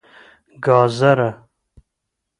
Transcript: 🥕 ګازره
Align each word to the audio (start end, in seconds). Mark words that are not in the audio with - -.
🥕 0.61 0.61
ګازره 0.65 1.29